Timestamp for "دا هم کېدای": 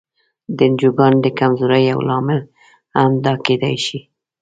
3.23-3.75